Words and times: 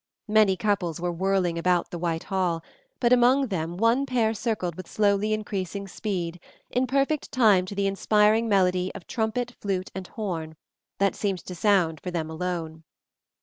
Many 0.27 0.57
couples 0.57 0.99
were 0.99 1.11
whirling 1.11 1.59
around 1.63 1.85
the 1.91 1.99
white 1.99 2.23
hall, 2.23 2.63
but 2.99 3.13
among 3.13 3.49
them 3.49 3.77
one 3.77 4.07
pair 4.07 4.33
circled 4.33 4.73
with 4.73 4.87
slowly 4.89 5.31
increasing 5.31 5.87
speed, 5.87 6.39
in 6.71 6.87
perfect 6.87 7.31
time 7.31 7.67
to 7.67 7.75
the 7.75 7.85
inspiring 7.85 8.49
melody 8.49 8.91
of 8.95 9.05
trumpet, 9.05 9.51
flute, 9.61 9.91
and 9.93 10.07
horn, 10.07 10.55
that 10.97 11.13
seemed 11.15 11.45
to 11.45 11.53
sound 11.53 12.01
for 12.01 12.09
them 12.09 12.31
alone. 12.31 12.83